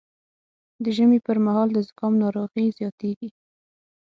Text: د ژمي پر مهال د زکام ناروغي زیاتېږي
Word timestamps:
د 0.83 0.85
ژمي 0.95 1.19
پر 1.25 1.37
مهال 1.45 1.69
د 1.73 1.77
زکام 1.87 2.13
ناروغي 2.23 2.65
زیاتېږي 2.77 3.29